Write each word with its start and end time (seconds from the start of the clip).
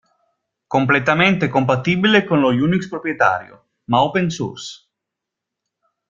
Completamente 0.67 1.47
compatibile 1.47 2.25
con 2.25 2.41
lo 2.41 2.47
Unix 2.47 2.87
proprietario, 2.89 3.67
ma 3.83 4.01
Open 4.01 4.31
Source. 4.31 4.89